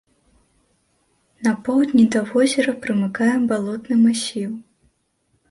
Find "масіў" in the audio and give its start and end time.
4.05-4.51